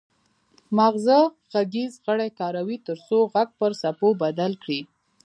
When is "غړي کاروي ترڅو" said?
2.05-3.17